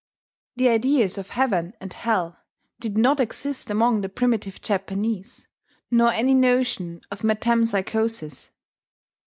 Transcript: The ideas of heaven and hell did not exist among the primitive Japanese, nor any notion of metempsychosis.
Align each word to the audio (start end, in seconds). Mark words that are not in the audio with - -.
The 0.55 0.67
ideas 0.69 1.19
of 1.19 1.29
heaven 1.29 1.75
and 1.79 1.93
hell 1.93 2.39
did 2.79 2.97
not 2.97 3.19
exist 3.19 3.69
among 3.69 4.01
the 4.01 4.09
primitive 4.09 4.59
Japanese, 4.59 5.47
nor 5.91 6.11
any 6.11 6.33
notion 6.33 7.01
of 7.11 7.19
metempsychosis. 7.23 8.49